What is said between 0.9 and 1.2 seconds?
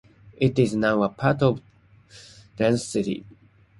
a